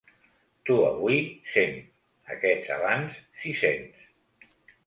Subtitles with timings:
[0.69, 1.19] Tu avui
[1.55, 1.77] cent,
[2.37, 4.05] aquests abans sis-cents.